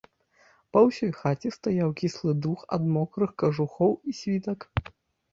[0.75, 4.59] Па ўсёй хаце стаяў кіслы дух ад мокрых кажухоў і світак.